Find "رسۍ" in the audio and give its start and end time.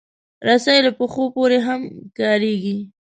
0.47-0.77